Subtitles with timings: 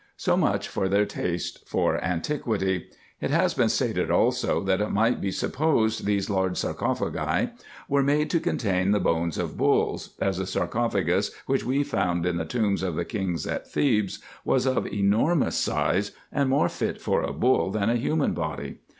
[0.17, 2.87] So much for their taste for antiquity.
[3.19, 7.51] It has been stated also, that it might be supposed these large sar cophagi
[7.87, 12.37] were made to contain the bones of bulls, as the sarcophagus which we found in
[12.37, 17.21] the tombs of the kings at Thebes was of enormous size, and more fit for
[17.21, 18.79] a bull than a human body.